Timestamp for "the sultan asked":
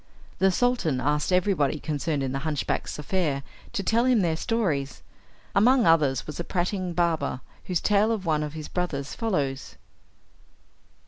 0.39-1.31